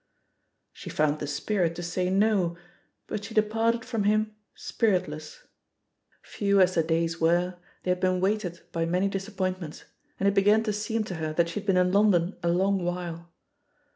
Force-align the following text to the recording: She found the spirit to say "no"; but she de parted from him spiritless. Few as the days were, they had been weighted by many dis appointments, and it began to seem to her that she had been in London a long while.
She 0.73 0.89
found 0.89 1.19
the 1.19 1.27
spirit 1.27 1.75
to 1.75 1.83
say 1.83 2.09
"no"; 2.09 2.57
but 3.05 3.23
she 3.23 3.35
de 3.35 3.43
parted 3.43 3.85
from 3.85 4.05
him 4.05 4.33
spiritless. 4.55 5.43
Few 6.23 6.59
as 6.59 6.73
the 6.73 6.81
days 6.81 7.21
were, 7.21 7.59
they 7.83 7.91
had 7.91 7.99
been 7.99 8.19
weighted 8.19 8.61
by 8.71 8.85
many 8.87 9.07
dis 9.07 9.27
appointments, 9.27 9.83
and 10.19 10.27
it 10.27 10.33
began 10.33 10.63
to 10.63 10.73
seem 10.73 11.03
to 11.03 11.15
her 11.17 11.33
that 11.33 11.49
she 11.49 11.59
had 11.59 11.67
been 11.67 11.77
in 11.77 11.91
London 11.91 12.35
a 12.41 12.49
long 12.49 12.83
while. 12.83 13.29